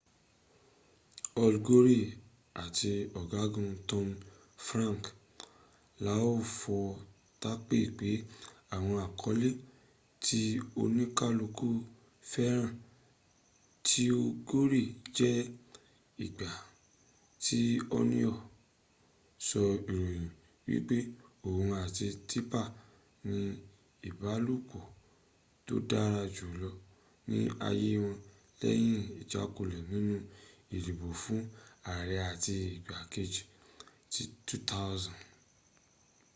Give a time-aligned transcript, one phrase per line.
[1.43, 1.97] al gore
[2.63, 4.15] áti ọ̀gágun tommy
[4.67, 5.11] franks
[6.05, 8.09] láìfọtápè ka
[8.75, 9.59] àwọn àkọlẹ́
[10.23, 10.39] ti´
[10.81, 11.75] oníkàlùkùn
[12.31, 12.71] fẹ́ràn
[13.85, 14.03] ti
[14.47, 14.81] gore
[15.17, 15.31] jé
[16.25, 16.49] ìgbà
[17.43, 17.59] tí
[17.97, 18.37] onion
[19.47, 19.61] sọ
[19.91, 20.25] ìròyìn
[20.67, 21.01] wípẹ́
[21.47, 22.73] òhun áti tipper n
[23.29, 23.39] ní
[24.09, 24.83] ìbálòpọ̀
[25.65, 26.69] tó dàra jùlo
[27.29, 27.37] ní
[27.67, 28.17] ayé wọn
[28.61, 30.15] lẹ́yìn ìjákulẹ̀ nínú
[30.75, 31.41] ìdìbò fún
[31.89, 33.41] ààrẹ áti igbá kẹji
[34.45, 35.15] ti 2000